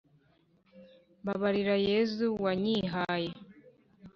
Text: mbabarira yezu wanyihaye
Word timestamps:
mbabarira 1.21 1.75
yezu 1.89 2.25
wanyihaye 2.43 3.31